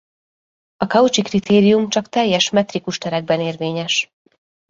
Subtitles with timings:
[0.77, 4.11] A Cauchy-kritérium csak teljes metrikus terekben érvényes.